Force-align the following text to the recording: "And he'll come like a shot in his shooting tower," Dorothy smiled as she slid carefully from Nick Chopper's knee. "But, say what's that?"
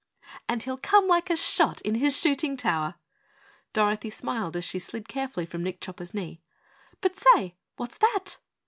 "And 0.49 0.63
he'll 0.63 0.79
come 0.79 1.07
like 1.07 1.29
a 1.29 1.37
shot 1.37 1.79
in 1.81 1.93
his 1.93 2.19
shooting 2.19 2.57
tower," 2.57 2.95
Dorothy 3.71 4.09
smiled 4.09 4.55
as 4.55 4.65
she 4.65 4.79
slid 4.79 5.07
carefully 5.07 5.45
from 5.45 5.61
Nick 5.61 5.79
Chopper's 5.79 6.11
knee. 6.11 6.41
"But, 7.01 7.15
say 7.17 7.55
what's 7.75 7.99
that?" 7.99 8.39